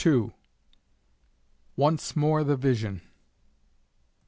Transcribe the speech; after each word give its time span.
ONCE 1.75 2.15
MORE 2.15 2.43
THE 2.43 2.57
VISION. 2.57 3.01